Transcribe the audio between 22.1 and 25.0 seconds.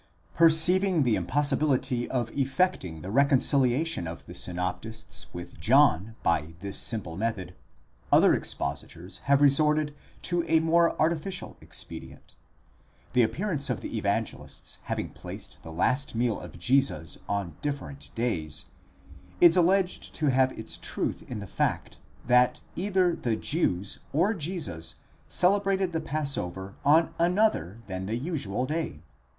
that either the Jews or Jesus